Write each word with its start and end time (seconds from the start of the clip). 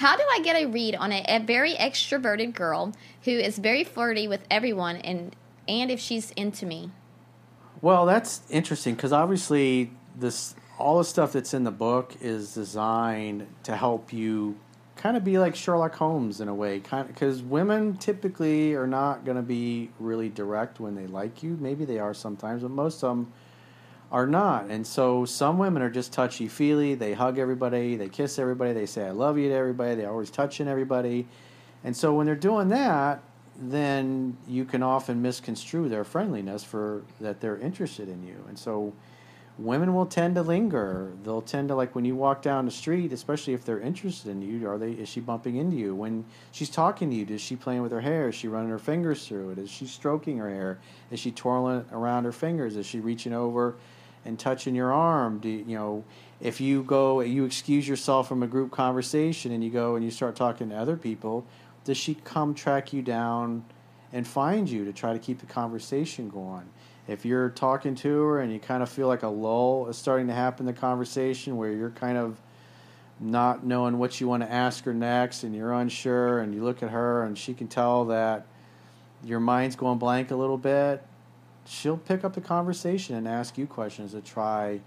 How 0.00 0.16
do 0.16 0.22
I 0.32 0.40
get 0.40 0.56
a 0.56 0.64
read 0.64 0.94
on 0.94 1.12
a, 1.12 1.22
a 1.28 1.40
very 1.40 1.74
extroverted 1.74 2.54
girl 2.54 2.94
who 3.24 3.32
is 3.32 3.58
very 3.58 3.84
flirty 3.84 4.26
with 4.26 4.42
everyone 4.50 4.96
and 4.96 5.36
and 5.68 5.90
if 5.90 6.00
she's 6.00 6.30
into 6.30 6.64
me? 6.64 6.90
Well, 7.82 8.06
that's 8.06 8.40
interesting 8.48 8.94
because 8.94 9.12
obviously 9.12 9.90
this 10.16 10.54
all 10.78 10.96
the 10.96 11.04
stuff 11.04 11.32
that's 11.34 11.52
in 11.52 11.64
the 11.64 11.70
book 11.70 12.14
is 12.22 12.54
designed 12.54 13.46
to 13.64 13.76
help 13.76 14.10
you 14.10 14.58
kind 14.96 15.18
of 15.18 15.22
be 15.24 15.38
like 15.38 15.54
Sherlock 15.54 15.94
Holmes 15.96 16.40
in 16.40 16.48
a 16.48 16.54
way, 16.54 16.80
kind 16.80 17.06
because 17.06 17.42
women 17.42 17.98
typically 17.98 18.72
are 18.72 18.86
not 18.86 19.26
going 19.26 19.36
to 19.36 19.42
be 19.42 19.90
really 19.98 20.30
direct 20.30 20.80
when 20.80 20.94
they 20.94 21.08
like 21.08 21.42
you. 21.42 21.58
Maybe 21.60 21.84
they 21.84 21.98
are 21.98 22.14
sometimes, 22.14 22.62
but 22.62 22.70
most 22.70 23.04
of 23.04 23.10
them 23.10 23.32
are 24.12 24.26
not. 24.26 24.66
And 24.66 24.86
so 24.86 25.24
some 25.24 25.58
women 25.58 25.82
are 25.82 25.90
just 25.90 26.12
touchy 26.12 26.48
feely. 26.48 26.94
They 26.94 27.12
hug 27.12 27.38
everybody, 27.38 27.96
they 27.96 28.08
kiss 28.08 28.38
everybody, 28.38 28.72
they 28.72 28.86
say 28.86 29.06
I 29.06 29.10
love 29.10 29.38
you 29.38 29.48
to 29.48 29.54
everybody. 29.54 29.94
They're 29.94 30.10
always 30.10 30.30
touching 30.30 30.68
everybody. 30.68 31.26
And 31.84 31.96
so 31.96 32.12
when 32.14 32.26
they're 32.26 32.34
doing 32.34 32.68
that, 32.68 33.22
then 33.56 34.36
you 34.48 34.64
can 34.64 34.82
often 34.82 35.22
misconstrue 35.22 35.88
their 35.88 36.04
friendliness 36.04 36.64
for 36.64 37.02
that 37.20 37.40
they're 37.40 37.58
interested 37.58 38.08
in 38.08 38.26
you. 38.26 38.44
And 38.48 38.58
so 38.58 38.92
women 39.58 39.94
will 39.94 40.06
tend 40.06 40.34
to 40.36 40.42
linger. 40.42 41.12
They'll 41.22 41.42
tend 41.42 41.68
to 41.68 41.74
like 41.74 41.94
when 41.94 42.04
you 42.04 42.16
walk 42.16 42.42
down 42.42 42.64
the 42.64 42.70
street, 42.70 43.12
especially 43.12 43.52
if 43.52 43.64
they're 43.64 43.80
interested 43.80 44.30
in 44.30 44.42
you. 44.42 44.68
Are 44.68 44.78
they? 44.78 44.92
Is 44.92 45.08
she 45.08 45.20
bumping 45.20 45.56
into 45.56 45.76
you 45.76 45.94
when 45.94 46.24
she's 46.52 46.70
talking 46.70 47.10
to 47.10 47.16
you? 47.16 47.26
Is 47.26 47.42
she 47.42 47.54
playing 47.54 47.82
with 47.82 47.92
her 47.92 48.00
hair? 48.00 48.28
Is 48.28 48.34
she 48.34 48.48
running 48.48 48.70
her 48.70 48.78
fingers 48.78 49.26
through 49.26 49.50
it? 49.50 49.58
Is 49.58 49.70
she 49.70 49.86
stroking 49.86 50.38
her 50.38 50.48
hair? 50.48 50.78
Is 51.10 51.20
she 51.20 51.30
twirling 51.30 51.84
around 51.92 52.24
her 52.24 52.32
fingers? 52.32 52.76
Is 52.76 52.86
she 52.86 53.00
reaching 53.00 53.34
over 53.34 53.76
and 54.24 54.38
touching 54.38 54.74
your 54.74 54.92
arm? 54.92 55.38
Do 55.38 55.48
you, 55.48 55.64
you 55.66 55.76
know? 55.76 56.04
If 56.40 56.58
you 56.58 56.82
go, 56.82 57.20
you 57.20 57.44
excuse 57.44 57.86
yourself 57.86 58.26
from 58.26 58.42
a 58.42 58.46
group 58.46 58.70
conversation 58.70 59.52
and 59.52 59.62
you 59.62 59.68
go 59.68 59.94
and 59.94 60.04
you 60.04 60.10
start 60.10 60.36
talking 60.36 60.70
to 60.70 60.76
other 60.76 60.96
people. 60.96 61.44
Does 61.84 61.98
she 61.98 62.14
come 62.14 62.54
track 62.54 62.94
you 62.94 63.02
down 63.02 63.64
and 64.10 64.26
find 64.26 64.68
you 64.68 64.86
to 64.86 64.92
try 64.92 65.12
to 65.12 65.18
keep 65.18 65.40
the 65.40 65.46
conversation 65.46 66.30
going? 66.30 66.70
if 67.10 67.24
you're 67.24 67.50
talking 67.50 67.96
to 67.96 68.22
her 68.22 68.40
and 68.40 68.52
you 68.52 68.60
kind 68.60 68.84
of 68.84 68.88
feel 68.88 69.08
like 69.08 69.24
a 69.24 69.28
lull 69.28 69.88
is 69.88 69.96
starting 69.96 70.28
to 70.28 70.32
happen 70.32 70.68
in 70.68 70.72
the 70.72 70.80
conversation 70.80 71.56
where 71.56 71.72
you're 71.72 71.90
kind 71.90 72.16
of 72.16 72.40
not 73.18 73.66
knowing 73.66 73.98
what 73.98 74.20
you 74.20 74.28
want 74.28 74.44
to 74.44 74.50
ask 74.50 74.84
her 74.84 74.94
next 74.94 75.42
and 75.42 75.54
you're 75.54 75.72
unsure 75.72 76.38
and 76.38 76.54
you 76.54 76.62
look 76.62 76.84
at 76.84 76.90
her 76.90 77.24
and 77.24 77.36
she 77.36 77.52
can 77.52 77.66
tell 77.66 78.04
that 78.06 78.46
your 79.24 79.40
mind's 79.40 79.74
going 79.74 79.98
blank 79.98 80.30
a 80.30 80.36
little 80.36 80.56
bit, 80.56 81.02
she'll 81.66 81.96
pick 81.96 82.24
up 82.24 82.34
the 82.34 82.40
conversation 82.40 83.14
and 83.14 83.28
ask 83.28 83.56
you 83.58 83.66
questions 83.66 84.12
to 84.12 84.20
try 84.20 84.80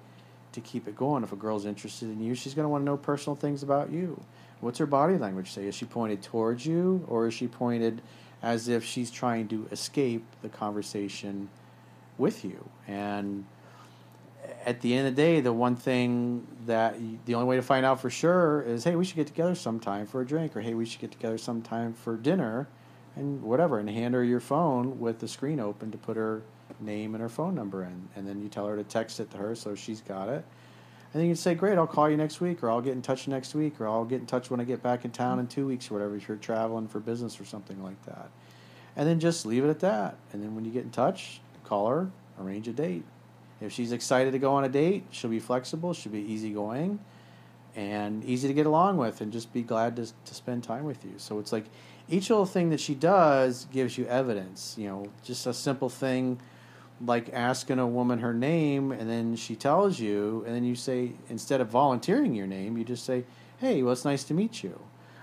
to 0.51 0.61
keep 0.61 0.87
it 0.87 0.95
going. 0.95 1.23
If 1.23 1.31
a 1.31 1.35
girl's 1.35 1.65
interested 1.65 2.09
in 2.09 2.21
you, 2.21 2.35
she's 2.35 2.53
going 2.53 2.65
to 2.65 2.69
want 2.69 2.81
to 2.81 2.85
know 2.85 2.97
personal 2.97 3.35
things 3.35 3.63
about 3.63 3.91
you. 3.91 4.21
What's 4.61 4.79
her 4.79 4.85
body 4.85 5.17
language 5.17 5.51
say? 5.51 5.65
Is 5.65 5.75
she 5.75 5.85
pointed 5.85 6.21
towards 6.21 6.65
you 6.65 7.05
or 7.07 7.27
is 7.27 7.33
she 7.33 7.47
pointed 7.47 8.01
as 8.41 8.67
if 8.67 8.83
she's 8.83 9.09
trying 9.11 9.47
to 9.49 9.67
escape 9.71 10.25
the 10.41 10.49
conversation? 10.49 11.49
with 12.17 12.45
you. 12.45 12.69
And 12.87 13.45
at 14.65 14.81
the 14.81 14.93
end 14.95 15.07
of 15.07 15.15
the 15.15 15.21
day, 15.21 15.41
the 15.41 15.53
one 15.53 15.75
thing 15.75 16.47
that 16.65 16.95
the 17.25 17.35
only 17.35 17.47
way 17.47 17.55
to 17.55 17.61
find 17.61 17.85
out 17.85 17.99
for 17.99 18.09
sure 18.09 18.61
is, 18.61 18.83
hey, 18.83 18.95
we 18.95 19.05
should 19.05 19.15
get 19.15 19.27
together 19.27 19.55
sometime 19.55 20.05
for 20.05 20.21
a 20.21 20.25
drink, 20.25 20.55
or 20.55 20.61
hey, 20.61 20.73
we 20.73 20.85
should 20.85 21.01
get 21.01 21.11
together 21.11 21.37
sometime 21.37 21.93
for 21.93 22.15
dinner, 22.15 22.67
and 23.15 23.43
whatever, 23.43 23.79
and 23.79 23.89
hand 23.89 24.13
her 24.13 24.23
your 24.23 24.39
phone 24.39 24.99
with 24.99 25.19
the 25.19 25.27
screen 25.27 25.59
open 25.59 25.91
to 25.91 25.97
put 25.97 26.17
her 26.17 26.41
name 26.83 27.15
and 27.15 27.21
her 27.21 27.29
phone 27.29 27.55
number 27.55 27.83
in, 27.83 28.09
and 28.15 28.27
then 28.27 28.41
you 28.41 28.49
tell 28.49 28.67
her 28.67 28.75
to 28.75 28.83
text 28.83 29.19
it 29.19 29.31
to 29.31 29.37
her 29.37 29.55
so 29.55 29.75
she's 29.75 30.01
got 30.01 30.29
it. 30.29 30.45
And 31.13 31.21
then 31.21 31.29
you 31.29 31.35
say, 31.35 31.53
great, 31.53 31.77
I'll 31.77 31.85
call 31.85 32.09
you 32.09 32.17
next 32.17 32.41
week, 32.41 32.63
or 32.63 32.71
I'll 32.71 32.81
get 32.81 32.93
in 32.93 33.03
touch 33.03 33.27
next 33.27 33.53
week, 33.53 33.79
or 33.79 33.87
I'll 33.87 34.03
get 34.03 34.19
in 34.19 34.25
touch 34.25 34.49
when 34.49 34.59
I 34.59 34.63
get 34.63 34.81
back 34.81 35.05
in 35.05 35.11
town 35.11 35.39
in 35.39 35.45
two 35.45 35.67
weeks, 35.67 35.91
or 35.91 35.93
whatever, 35.93 36.15
if 36.15 36.27
you're 36.27 36.37
traveling 36.37 36.87
for 36.87 36.99
business 36.99 37.39
or 37.39 37.45
something 37.45 37.83
like 37.83 38.03
that. 38.05 38.29
And 38.95 39.07
then 39.07 39.19
just 39.19 39.45
leave 39.45 39.63
it 39.63 39.69
at 39.69 39.79
that. 39.81 40.17
And 40.31 40.43
then 40.43 40.55
when 40.55 40.65
you 40.65 40.71
get 40.71 40.83
in 40.83 40.89
touch, 40.89 41.39
call 41.63 41.87
her, 41.87 42.09
arrange 42.39 42.67
a 42.67 42.73
date. 42.73 43.03
If 43.61 43.71
she's 43.71 43.91
excited 43.91 44.31
to 44.31 44.39
go 44.39 44.53
on 44.55 44.63
a 44.63 44.69
date, 44.69 45.05
she'll 45.11 45.29
be 45.29 45.39
flexible, 45.39 45.93
she'll 45.93 46.11
be 46.11 46.19
easygoing, 46.19 46.99
and 47.75 48.23
easy 48.25 48.47
to 48.47 48.53
get 48.53 48.65
along 48.65 48.97
with, 48.97 49.21
and 49.21 49.31
just 49.31 49.53
be 49.53 49.61
glad 49.61 49.95
to, 49.97 50.07
to 50.07 50.35
spend 50.35 50.63
time 50.63 50.83
with 50.83 51.05
you. 51.05 51.13
So 51.17 51.37
it's 51.37 51.51
like 51.51 51.65
each 52.09 52.29
little 52.29 52.45
thing 52.45 52.71
that 52.71 52.79
she 52.79 52.95
does 52.95 53.65
gives 53.71 53.97
you 53.97 54.05
evidence. 54.07 54.75
You 54.79 54.87
know, 54.87 55.05
just 55.23 55.45
a 55.45 55.53
simple 55.53 55.89
thing 55.89 56.39
like 57.01 57.33
asking 57.33 57.79
a 57.79 57.87
woman 57.87 58.19
her 58.19 58.33
name, 58.33 58.91
and 58.91 59.09
then 59.09 59.35
she 59.35 59.55
tells 59.55 59.99
you, 59.99 60.43
and 60.45 60.55
then 60.55 60.63
you 60.63 60.75
say, 60.75 61.13
instead 61.29 61.61
of 61.61 61.69
volunteering 61.69 62.33
your 62.33 62.47
name, 62.47 62.77
you 62.77 62.83
just 62.83 63.05
say, 63.05 63.25
hey, 63.57 63.83
well, 63.83 63.93
it's 63.93 64.05
nice 64.05 64.23
to 64.25 64.33
meet 64.33 64.63
you. 64.63 64.79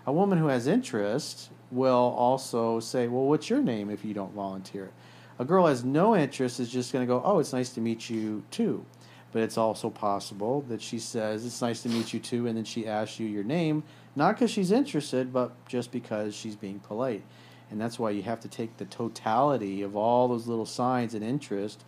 A 0.06 0.12
woman 0.12 0.38
who 0.38 0.48
has 0.48 0.66
interest 0.66 1.50
will 1.70 2.14
also 2.16 2.80
say, 2.80 3.06
well, 3.06 3.24
what's 3.26 3.48
your 3.48 3.62
name 3.62 3.90
if 3.90 4.04
you 4.04 4.14
don't 4.14 4.34
volunteer? 4.34 4.90
A 5.38 5.44
girl 5.44 5.66
has 5.66 5.84
no 5.84 6.16
interest 6.16 6.60
is 6.60 6.68
just 6.68 6.92
going 6.92 7.06
to 7.06 7.10
go, 7.10 7.22
oh, 7.24 7.38
it's 7.38 7.52
nice 7.52 7.70
to 7.70 7.80
meet 7.80 8.10
you 8.10 8.42
too. 8.50 8.84
But 9.32 9.42
it's 9.42 9.56
also 9.56 9.88
possible 9.88 10.62
that 10.62 10.82
she 10.82 10.98
says, 10.98 11.46
it's 11.46 11.62
nice 11.62 11.82
to 11.82 11.88
meet 11.88 12.12
you 12.12 12.18
too, 12.18 12.46
and 12.46 12.56
then 12.56 12.64
she 12.64 12.86
asks 12.86 13.20
you 13.20 13.26
your 13.26 13.44
name, 13.44 13.84
not 14.16 14.34
because 14.34 14.50
she's 14.50 14.72
interested, 14.72 15.32
but 15.32 15.52
just 15.66 15.92
because 15.92 16.34
she's 16.34 16.56
being 16.56 16.80
polite. 16.80 17.22
And 17.70 17.80
that's 17.80 17.98
why 17.98 18.10
you 18.10 18.22
have 18.22 18.40
to 18.40 18.48
take 18.48 18.76
the 18.76 18.84
totality 18.84 19.82
of 19.82 19.96
all 19.96 20.28
those 20.28 20.46
little 20.46 20.66
signs 20.66 21.14
and 21.14 21.24
interest 21.24 21.84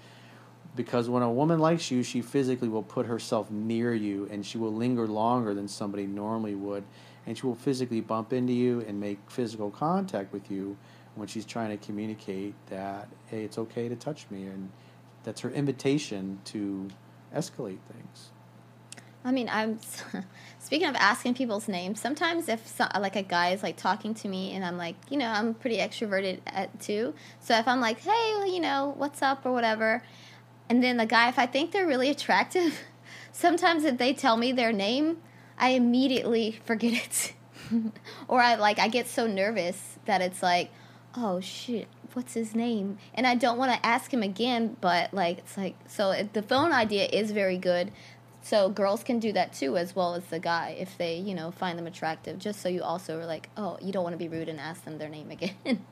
because 0.74 1.08
when 1.08 1.22
a 1.22 1.30
woman 1.30 1.58
likes 1.58 1.90
you, 1.90 2.02
she 2.02 2.22
physically 2.22 2.68
will 2.68 2.82
put 2.82 3.04
herself 3.04 3.50
near 3.50 3.92
you 3.94 4.26
and 4.30 4.44
she 4.46 4.56
will 4.56 4.72
linger 4.72 5.06
longer 5.06 5.52
than 5.52 5.68
somebody 5.68 6.06
normally 6.06 6.54
would. 6.54 6.84
And 7.26 7.36
she 7.36 7.46
will 7.46 7.54
physically 7.54 8.00
bump 8.00 8.32
into 8.32 8.52
you 8.52 8.80
and 8.80 8.98
make 8.98 9.18
physical 9.30 9.70
contact 9.70 10.32
with 10.32 10.50
you 10.50 10.76
when 11.14 11.28
she's 11.28 11.44
trying 11.44 11.76
to 11.76 11.84
communicate 11.84 12.54
that 12.68 13.08
hey 13.26 13.44
it's 13.44 13.58
okay 13.58 13.88
to 13.88 13.96
touch 13.96 14.26
me 14.30 14.44
and 14.44 14.70
that's 15.24 15.40
her 15.40 15.50
invitation 15.50 16.40
to 16.44 16.88
escalate 17.34 17.78
things 17.92 18.31
i 19.24 19.30
mean 19.30 19.48
i'm 19.50 19.78
speaking 20.58 20.88
of 20.88 20.94
asking 20.96 21.34
people's 21.34 21.68
names 21.68 22.00
sometimes 22.00 22.48
if 22.48 22.66
so, 22.66 22.86
like 22.98 23.16
a 23.16 23.22
guy 23.22 23.50
is 23.50 23.62
like 23.62 23.76
talking 23.76 24.14
to 24.14 24.28
me 24.28 24.52
and 24.52 24.64
i'm 24.64 24.76
like 24.76 24.96
you 25.10 25.16
know 25.16 25.26
i'm 25.26 25.54
pretty 25.54 25.78
extroverted 25.78 26.40
at, 26.46 26.80
too 26.80 27.14
so 27.40 27.56
if 27.56 27.66
i'm 27.66 27.80
like 27.80 28.00
hey 28.00 28.44
you 28.46 28.60
know 28.60 28.94
what's 28.96 29.22
up 29.22 29.44
or 29.44 29.52
whatever 29.52 30.02
and 30.68 30.82
then 30.82 30.96
the 30.96 31.06
guy 31.06 31.28
if 31.28 31.38
i 31.38 31.46
think 31.46 31.72
they're 31.72 31.86
really 31.86 32.10
attractive 32.10 32.80
sometimes 33.32 33.84
if 33.84 33.98
they 33.98 34.12
tell 34.12 34.36
me 34.36 34.52
their 34.52 34.72
name 34.72 35.18
i 35.58 35.70
immediately 35.70 36.60
forget 36.64 36.92
it 36.92 37.32
or 38.28 38.40
i 38.40 38.54
like 38.54 38.78
i 38.78 38.88
get 38.88 39.06
so 39.06 39.26
nervous 39.26 39.98
that 40.04 40.20
it's 40.20 40.42
like 40.42 40.70
oh 41.16 41.40
shit, 41.40 41.88
what's 42.12 42.34
his 42.34 42.54
name? 42.54 42.98
And 43.14 43.26
I 43.26 43.34
don't 43.34 43.58
want 43.58 43.72
to 43.72 43.86
ask 43.86 44.12
him 44.12 44.22
again, 44.22 44.76
but 44.80 45.12
like 45.12 45.38
it's 45.38 45.56
like 45.56 45.76
so 45.86 46.28
the 46.32 46.42
phone 46.42 46.72
idea 46.72 47.06
is 47.06 47.30
very 47.30 47.58
good. 47.58 47.92
So 48.42 48.68
girls 48.68 49.04
can 49.04 49.18
do 49.18 49.32
that 49.32 49.52
too, 49.52 49.76
as 49.76 49.94
well 49.94 50.14
as 50.14 50.24
the 50.26 50.38
guy, 50.38 50.76
if 50.78 50.98
they 50.98 51.16
you 51.16 51.34
know 51.34 51.50
find 51.50 51.78
them 51.78 51.86
attractive. 51.86 52.38
Just 52.38 52.60
so 52.60 52.68
you 52.68 52.82
also 52.82 53.18
are 53.18 53.26
like, 53.26 53.48
oh, 53.56 53.78
you 53.80 53.92
don't 53.92 54.02
want 54.02 54.14
to 54.14 54.18
be 54.18 54.28
rude 54.28 54.48
and 54.48 54.60
ask 54.60 54.84
them 54.84 54.98
their 54.98 55.08
name 55.08 55.30
again. 55.30 55.54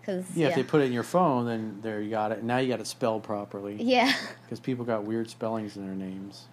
Because 0.00 0.36
yeah, 0.36 0.42
yeah, 0.42 0.48
if 0.50 0.56
they 0.56 0.62
put 0.62 0.82
it 0.82 0.84
in 0.84 0.92
your 0.92 1.02
phone, 1.02 1.46
then 1.46 1.78
there 1.80 1.98
you 2.02 2.10
got 2.10 2.30
it. 2.30 2.44
Now 2.44 2.58
you 2.58 2.68
got 2.68 2.78
it 2.78 2.86
spelled 2.86 3.22
properly. 3.22 3.76
Yeah. 3.80 4.12
Because 4.42 4.60
people 4.60 4.84
got 4.84 5.04
weird 5.04 5.30
spellings 5.30 5.78
in 5.78 5.86
their 5.86 5.94
names. 5.94 6.44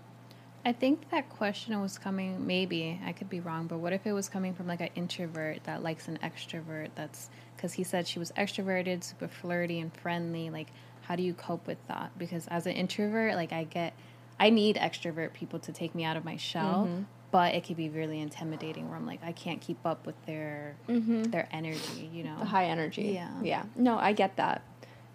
I 0.64 0.72
think 0.72 1.10
that 1.10 1.30
question 1.30 1.80
was 1.82 1.98
coming. 1.98 2.48
Maybe 2.48 3.02
I 3.06 3.12
could 3.12 3.30
be 3.30 3.42
wrong, 3.42 3.68
but 3.68 3.80
what 3.80 3.92
if 3.92 4.06
it 4.06 4.14
was 4.14 4.30
coming 4.30 4.54
from 4.54 4.68
like 4.68 4.80
an 4.80 4.90
introvert 4.96 5.66
that 5.66 5.84
likes 5.84 6.08
an 6.08 6.20
extrovert 6.24 6.92
that's 6.96 7.30
because 7.56 7.74
he 7.74 7.84
said 7.84 8.08
she 8.08 8.20
was 8.20 8.32
extroverted, 8.32 9.04
super 9.04 9.28
flirty 9.28 9.80
and 9.80 9.94
friendly. 9.94 10.50
Like, 10.50 10.68
how 11.02 11.16
do 11.16 11.24
you 11.24 11.34
cope 11.34 11.68
with 11.68 11.78
that? 11.88 12.12
Because 12.18 12.48
as 12.48 12.66
an 12.66 12.74
introvert, 12.74 13.36
like 13.36 13.52
I 13.52 13.66
get, 13.66 13.94
I 14.40 14.50
need 14.50 14.76
extrovert 14.76 15.34
people 15.34 15.60
to 15.60 15.72
take 15.72 15.94
me 15.94 16.04
out 16.04 16.18
of 16.18 16.26
my 16.26 16.38
shell, 16.38 16.88
mm-hmm. 16.88 17.04
but 17.32 17.54
it 17.54 17.64
can 17.64 17.76
be 17.76 17.90
really 17.90 18.20
intimidating. 18.20 18.90
Where 18.90 18.98
I'm 18.98 19.06
like, 19.06 19.24
I 19.24 19.32
can't 19.32 19.62
keep 19.62 19.86
up 19.86 20.06
with 20.06 20.16
their 20.26 20.76
mm-hmm. 20.88 21.24
their 21.24 21.48
energy. 21.52 22.10
You 22.12 22.24
know, 22.24 22.40
the 22.40 22.46
high 22.46 22.66
energy. 22.66 23.12
Yeah, 23.14 23.32
yeah. 23.42 23.64
No, 23.76 23.98
I 23.98 24.14
get 24.14 24.38
that 24.38 24.64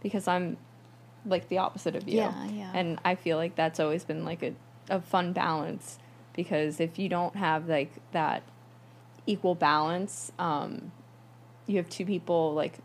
because 0.02 0.28
I'm 0.28 0.56
like 1.24 1.48
the 1.48 1.58
opposite 1.58 1.96
of 1.96 2.08
you. 2.08 2.18
Yeah, 2.18 2.46
yeah. 2.46 2.70
And 2.74 2.98
I 3.04 3.14
feel 3.14 3.36
like 3.36 3.56
that's 3.56 3.80
always 3.80 4.04
been 4.04 4.24
like 4.24 4.42
a, 4.42 4.54
a 4.88 5.00
fun 5.00 5.32
balance 5.32 5.98
because 6.32 6.80
if 6.80 6.98
you 6.98 7.08
don't 7.08 7.34
have 7.36 7.68
like 7.68 7.92
that 8.12 8.42
equal 9.26 9.54
balance, 9.54 10.30
um, 10.38 10.92
you 11.66 11.76
have 11.78 11.88
two 11.88 12.06
people 12.06 12.54
like 12.54 12.78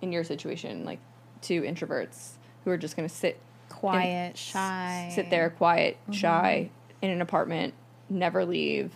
in 0.00 0.12
your 0.12 0.24
situation, 0.24 0.84
like 0.84 1.00
two 1.42 1.62
introverts 1.62 2.32
who 2.64 2.70
are 2.70 2.78
just 2.78 2.96
going 2.96 3.08
to 3.08 3.14
sit 3.14 3.38
quiet, 3.68 4.36
shy, 4.36 5.10
sit 5.14 5.30
there 5.30 5.50
quiet, 5.50 5.96
mm-hmm. 6.02 6.12
shy 6.12 6.70
in 7.02 7.10
an 7.10 7.20
apartment, 7.20 7.74
never 8.08 8.44
leave, 8.44 8.92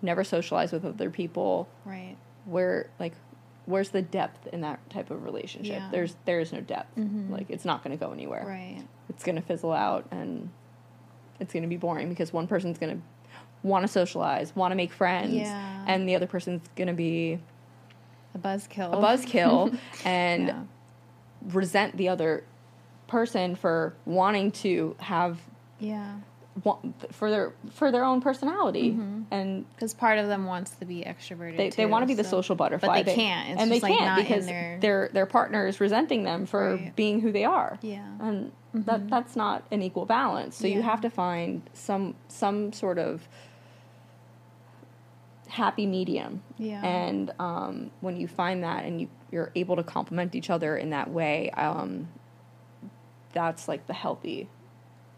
never 0.00 0.24
socialize 0.24 0.72
with 0.72 0.84
other 0.84 1.10
people. 1.10 1.68
Right. 1.84 2.16
Where 2.44 2.90
like 2.98 3.14
where's 3.66 3.90
the 3.90 4.02
depth 4.02 4.46
in 4.48 4.62
that 4.62 4.88
type 4.90 5.10
of 5.10 5.24
relationship? 5.24 5.76
Yeah. 5.80 5.88
There's 5.90 6.16
there 6.24 6.40
is 6.40 6.52
no 6.52 6.60
depth. 6.60 6.96
Mm-hmm. 6.96 7.32
Like 7.32 7.46
it's 7.48 7.64
not 7.64 7.82
going 7.84 7.96
to 7.96 8.04
go 8.04 8.12
anywhere. 8.12 8.44
Right. 8.46 8.82
It's 9.08 9.22
going 9.24 9.36
to 9.36 9.42
fizzle 9.42 9.72
out 9.72 10.06
and 10.10 10.50
it's 11.40 11.52
going 11.52 11.62
to 11.62 11.68
be 11.68 11.76
boring 11.76 12.08
because 12.08 12.32
one 12.32 12.46
person's 12.46 12.78
going 12.78 12.96
to 12.96 13.02
want 13.62 13.84
to 13.84 13.88
socialize, 13.88 14.54
want 14.56 14.72
to 14.72 14.76
make 14.76 14.92
friends, 14.92 15.34
Yeah. 15.34 15.84
and 15.86 16.08
the 16.08 16.16
other 16.16 16.26
person's 16.26 16.62
gonna 16.76 16.92
be 16.94 17.38
A 18.34 18.38
buzzkill. 18.38 18.92
a 18.92 18.96
buzzkill 18.96 19.78
and 20.04 20.46
Yeah. 20.48 20.62
resent 21.44 21.96
the 21.96 22.08
other 22.08 22.44
person 23.12 23.54
for 23.54 23.92
wanting 24.06 24.50
to 24.50 24.96
have 24.98 25.38
Yeah. 25.78 26.14
for 27.10 27.30
their 27.30 27.52
for 27.70 27.90
their 27.92 28.04
own 28.04 28.20
personality 28.22 28.90
Mm-hmm. 28.92 29.22
and 29.30 29.64
Because 29.74 29.92
part 29.94 30.18
of 30.18 30.26
them 30.28 30.46
wants 30.46 30.70
to 30.80 30.84
be 30.86 31.02
extroverted. 31.02 31.56
they, 31.58 31.70
they 31.70 31.86
want 31.86 32.02
to 32.02 32.06
be 32.06 32.14
the 32.14 32.24
social 32.24 32.56
butterfly 32.56 32.98
But 33.00 33.06
they 33.06 33.14
can't. 33.14 33.50
It's 33.50 33.60
and 33.62 33.70
they 33.70 33.80
like 33.80 33.96
can't 33.98 34.16
because 34.26 34.46
their- 34.46 34.78
their 34.80 35.08
their 35.12 35.26
partner 35.26 35.66
is 35.66 35.78
resenting 35.80 36.24
them 36.24 36.46
for 36.46 36.76
Right. 36.76 36.96
being 36.96 37.20
who 37.20 37.30
they 37.32 37.44
are 37.44 37.78
Yeah. 37.82 38.06
and 38.20 38.50
that 38.74 39.08
that's 39.10 39.36
not 39.36 39.62
an 39.70 39.82
equal 39.82 40.06
balance 40.06 40.56
so 40.56 40.66
you 40.66 40.80
have 40.82 41.00
to 41.02 41.10
find 41.10 41.62
some 41.74 42.14
some 42.28 42.72
sort 42.72 42.98
of 42.98 43.28
happy 45.48 45.84
medium 45.86 46.42
Yeah. 46.56 46.82
and 46.84 47.30
um, 47.38 47.90
when 48.00 48.16
you 48.16 48.26
find 48.26 48.62
that 48.64 48.84
and 48.86 49.00
you 49.02 49.08
you're 49.30 49.50
able 49.54 49.76
to 49.76 49.82
complement 49.82 50.34
each 50.34 50.48
other 50.50 50.76
in 50.76 50.90
that 50.90 51.10
way 51.10 51.50
um, 51.50 52.08
that's 53.32 53.68
like 53.68 53.86
the 53.86 53.92
healthy 53.94 54.48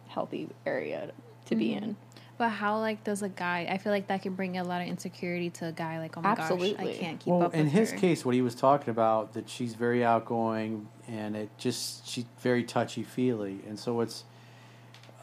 healthy 0.08 0.49
area 0.64 1.12
to 1.46 1.56
be 1.56 1.70
Mm-hmm. 1.70 1.84
in 1.84 1.96
But 2.38 2.49
how 2.50 2.78
like 2.81 3.05
does 3.05 3.22
a 3.22 3.28
guy? 3.28 3.66
I 3.70 3.78
feel 3.78 3.93
like 3.93 4.08
that 4.08 4.22
can 4.22 4.34
bring 4.34 4.56
a 4.58 4.64
lot 4.64 4.81
of 4.82 4.88
insecurity 4.88 5.50
to 5.50 5.66
a 5.66 5.72
guy. 5.72 5.99
Like, 5.99 6.16
oh 6.16 6.20
my 6.20 6.34
gosh, 6.34 6.50
I 6.50 6.93
can't 6.94 7.20
keep 7.20 7.28
well, 7.32 7.44
up. 7.44 7.55
in 7.55 7.69
his 7.69 7.93
her. 7.93 7.99
case, 7.99 8.25
what 8.25 8.34
he 8.34 8.43
was 8.43 8.55
talking 8.55 8.90
about 8.90 9.34
that 9.34 9.49
she's 9.49 9.75
very 9.75 10.05
outgoing 10.05 10.88
and 11.06 11.37
it 11.37 11.50
just 11.58 12.06
she's 12.08 12.25
very 12.40 12.64
touchy 12.64 13.02
feely, 13.02 13.61
and 13.69 13.78
so 13.78 14.00
it's 14.00 14.25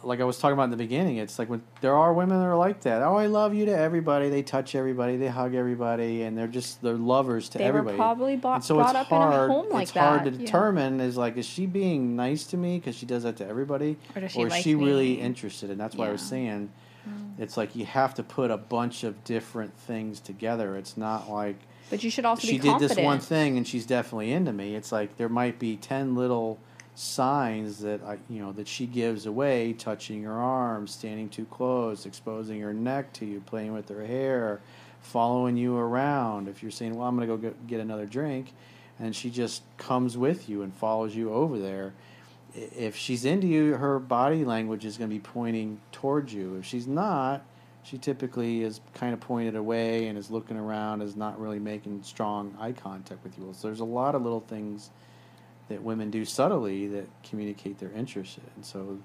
like 0.04 0.20
I 0.20 0.24
was 0.24 0.38
talking 0.38 0.54
about 0.54 0.66
in 0.66 0.72
the 0.72 0.78
beginning. 0.78 1.18
It's 1.18 1.38
like 1.40 1.50
when 1.50 1.62
there 1.82 1.96
are 1.96 2.14
women 2.14 2.40
that 2.40 2.46
are 2.46 2.56
like 2.58 2.82
that. 2.82 3.02
Oh, 3.02 3.16
I 3.16 3.28
love 3.28 3.54
you 3.54 3.66
to 3.66 3.78
everybody. 3.78 4.30
They 4.30 4.42
touch 4.42 4.76
everybody. 4.76 5.18
They 5.18 5.28
hug 5.28 5.54
everybody, 5.56 6.24
and 6.24 6.38
they're 6.38 6.48
just 6.48 6.82
they're 6.82 6.94
lovers 6.94 7.50
to 7.50 7.58
They 7.58 7.66
were 7.66 7.80
everybody. 7.80 7.98
probably 7.98 8.36
bought- 8.38 8.56
And 8.56 8.64
so 8.64 8.76
brought 8.76 8.90
it's 8.96 9.00
up 9.00 9.12
in 9.12 9.18
a 9.18 9.22
hard, 9.22 9.50
home 9.52 9.70
like 9.70 9.84
it's 9.84 9.92
hard 9.92 10.24
to 10.26 10.32
that. 10.32 10.40
Yeah. 10.40 10.46
determine 10.46 11.00
is 11.00 11.18
like 11.18 11.38
is 11.38 11.46
she 11.46 11.66
being 11.66 12.16
nice 12.16 12.46
to 12.48 12.58
me 12.58 12.80
because 12.80 12.96
she 12.96 13.06
does 13.06 13.24
that 13.24 13.38
to 13.38 13.48
everybody, 13.48 13.98
Or 14.16 14.28
she 14.28 14.42
is 14.42 14.52
like 14.52 14.64
she 14.64 14.76
really 14.76 15.20
interested? 15.22 15.70
And 15.70 15.80
that's 15.80 15.96
why 15.96 16.08
I 16.08 16.12
was 16.12 16.22
Yeah. 16.24 16.30
saying 16.30 16.70
mm. 17.08 17.32
it's 17.38 17.58
like 17.58 17.76
you 17.76 17.86
have 17.86 18.14
to 18.16 18.24
put 18.24 18.52
a 18.52 18.58
bunch 18.58 19.04
of 19.04 19.24
different 19.24 19.78
things 19.78 20.20
together. 20.20 20.78
It's 20.78 20.98
not 20.98 21.30
like 21.30 21.58
but 21.90 22.04
you 22.06 22.10
should 22.10 22.26
also 22.26 22.48
she 22.48 22.58
did 22.58 22.80
this 22.80 22.96
one 22.96 23.20
thing 23.20 23.58
and 23.58 23.68
she's 23.68 23.86
definitely 23.86 24.32
into 24.32 24.54
me. 24.54 24.76
It's 24.76 24.92
like 24.94 25.18
there 25.18 25.28
might 25.30 25.60
be 25.60 25.76
ten 25.76 26.16
little 26.16 26.58
signs 26.96 27.80
that 27.80 28.04
I, 28.04 28.20
you 28.30 28.42
know, 28.42 28.52
that 28.54 28.68
she 28.68 28.86
gives 28.86 29.26
away: 29.26 29.74
touching 29.74 30.22
your 30.22 30.34
arm, 30.34 30.88
standing 30.88 31.30
too 31.30 31.46
close, 31.46 32.06
exposing 32.06 32.62
her 32.62 32.74
neck 32.74 33.14
to 33.14 33.26
you, 33.26 33.42
playing 33.42 33.74
with 33.74 33.90
her 33.90 34.06
hair, 34.06 34.62
following 35.02 35.58
you 35.58 35.78
around. 35.78 36.48
If 36.48 36.62
you're 36.62 36.72
saying, 36.72 36.96
"Well, 36.96 37.08
I'm 37.08 37.16
going 37.16 37.28
to 37.28 37.38
go 37.38 37.42
get, 37.42 37.68
get 37.68 37.80
another 37.80 38.06
drink," 38.06 38.54
and 39.00 39.16
she 39.16 39.30
just 39.30 39.64
comes 39.78 40.18
with 40.18 40.50
you 40.50 40.62
and 40.62 40.74
follows 40.74 41.16
you 41.16 41.32
over 41.34 41.58
there. 41.58 41.94
If 42.54 42.98
she's 42.98 43.24
into 43.24 43.48
you, 43.48 43.76
her 43.76 43.98
body 43.98 44.44
language 44.44 44.84
is 44.84 44.98
going 44.98 45.10
to 45.10 45.16
be 45.16 45.22
pointing 45.22 45.80
towards 45.94 46.34
you. 46.34 46.58
If 46.58 46.66
she's 46.66 46.86
not, 46.86 47.46
she 47.84 47.98
typically 47.98 48.64
is 48.64 48.82
kind 48.94 49.14
of 49.14 49.22
pointed 49.22 49.56
away 49.56 50.08
and 50.08 50.18
is 50.18 50.30
looking 50.30 50.58
around, 50.58 51.02
is 51.02 51.16
not 51.16 51.40
really 51.40 51.60
making 51.60 52.04
strong 52.04 52.56
eye 52.60 52.74
contact 52.74 53.24
with 53.24 53.38
you. 53.38 53.54
So 53.54 53.70
there's 53.70 53.80
a 53.80 53.86
lot 53.86 54.16
of 54.16 54.22
little 54.22 54.42
things 54.42 54.90
that 55.72 55.84
women 55.84 56.12
do 56.12 56.26
subtly 56.26 56.88
that 56.88 57.08
communicate 57.24 57.80
their 57.80 57.92
interest 57.92 58.38
in. 58.38 58.64
So 58.64 59.00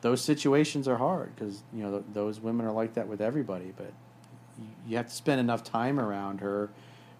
those 0.00 0.22
situations 0.22 0.86
are 0.88 0.96
hard 0.96 1.34
because 1.34 1.62
you 1.72 1.82
know 1.82 1.90
th- 1.90 2.04
those 2.12 2.40
women 2.40 2.66
are 2.66 2.72
like 2.72 2.94
that 2.94 3.08
with 3.08 3.20
everybody, 3.20 3.72
but 3.76 3.92
you 4.86 4.96
have 4.96 5.08
to 5.08 5.14
spend 5.14 5.40
enough 5.40 5.62
time 5.62 6.00
around 6.00 6.40
her 6.40 6.70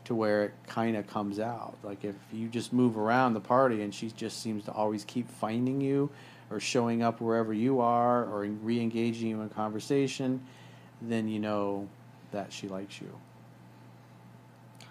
to 0.04 0.14
where 0.14 0.44
it 0.44 0.54
kind 0.66 0.96
of 0.96 1.06
comes 1.06 1.38
out. 1.38 1.76
Like 1.82 2.04
if 2.04 2.14
you 2.32 2.48
just 2.48 2.72
move 2.72 2.96
around 2.96 3.34
the 3.34 3.40
party 3.40 3.82
and 3.82 3.94
she 3.94 4.10
just 4.10 4.42
seems 4.42 4.64
to 4.64 4.72
always 4.72 5.04
keep 5.04 5.28
finding 5.28 5.80
you 5.80 6.10
or 6.50 6.60
showing 6.60 7.02
up 7.02 7.20
wherever 7.20 7.52
you 7.52 7.80
are 7.80 8.24
or 8.24 8.40
re-engaging 8.40 9.28
you 9.28 9.42
in 9.42 9.48
conversation, 9.50 10.40
then 11.02 11.28
you 11.28 11.38
know 11.38 11.88
that 12.30 12.52
she 12.52 12.68
likes 12.68 13.00
you. 13.00 13.12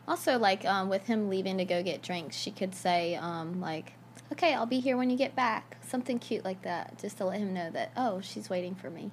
Also, 0.07 0.38
like 0.38 0.63
um, 0.65 0.89
with 0.89 1.06
him 1.07 1.30
leaving 1.30 1.57
to 1.57 1.65
go 1.65 1.83
get 1.83 2.01
drinks, 2.01 2.36
she 2.38 2.51
could 2.51 2.74
say, 2.74 3.15
um, 3.15 3.59
like, 3.59 3.94
"Okay, 4.31 4.54
I'll 4.54 4.65
be 4.65 4.80
here 4.80 4.95
when 4.98 5.09
you 5.09 5.18
get 5.18 5.36
back." 5.36 5.77
Something 5.86 6.18
cute 6.19 6.45
like 6.45 6.62
that, 6.63 6.98
just 7.00 7.18
to 7.18 7.25
let 7.25 7.39
him 7.39 7.54
know 7.54 7.69
that, 7.71 7.92
oh, 7.98 8.21
she's 8.21 8.50
waiting 8.50 8.75
for 8.75 8.89
me. 8.89 9.12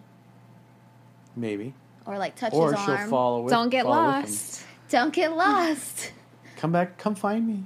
Maybe. 1.36 1.74
Or 2.06 2.18
like 2.18 2.36
touch 2.36 2.52
Or 2.52 2.72
his 2.72 2.80
she'll 2.84 2.94
arm. 2.94 3.10
follow 3.10 3.40
with 3.42 3.52
Don't 3.52 3.70
get 3.70 3.84
follow 3.84 3.96
lost. 3.96 4.64
Don't 4.88 5.12
get 5.12 5.34
lost. 5.36 6.12
Come 6.56 6.70
back, 6.72 6.98
come 6.98 7.14
find 7.14 7.46
me. 7.46 7.64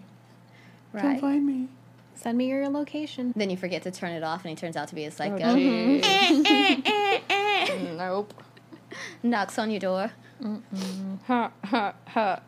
Right. 0.93 1.03
Come 1.03 1.19
find 1.19 1.47
me. 1.47 1.69
Send 2.15 2.39
me 2.39 2.49
your 2.49 2.69
location. 2.69 3.33
Then 3.37 3.51
you 3.51 3.57
forget 3.57 3.83
to 3.83 3.91
turn 3.91 4.13
it 4.13 4.23
off, 4.25 4.43
and 4.45 4.51
he 4.51 4.57
turns 4.57 4.77
out 4.77 4.89
to 4.89 4.95
be 4.95 5.05
a 5.05 5.11
psycho. 5.11 5.39
Oh, 5.45 5.55
geez. 5.55 6.03
Eh, 6.05 7.93
nope 7.97 8.33
Knocks 9.23 9.59
on 9.59 9.71
your 9.71 9.81
door. 9.81 10.11
ha, 11.27 11.51
ha, 11.65 11.95
ha. 12.07 12.41